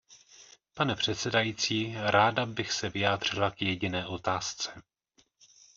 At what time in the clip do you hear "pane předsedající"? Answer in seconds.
0.73-1.95